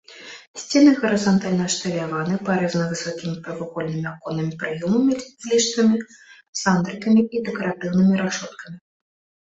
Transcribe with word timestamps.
Сцены 0.61 0.91
гарызантальна 1.01 1.63
ашаляваны, 1.71 2.37
прарэзаны 2.47 2.85
высокімі 2.95 3.35
прамавугольнымі 3.45 4.07
аконнымі 4.15 4.53
праёмамі 4.65 5.13
з 5.29 5.41
ліштвамі, 5.55 5.97
сандрыкамі 6.65 7.21
і 7.35 7.47
дэкаратыўнымі 7.49 8.13
рашоткамі. 8.29 8.77